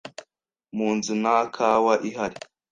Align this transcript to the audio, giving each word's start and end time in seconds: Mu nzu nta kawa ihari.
Mu 0.75 0.87
nzu 0.97 1.13
nta 1.21 1.37
kawa 1.55 1.93
ihari. 2.09 2.37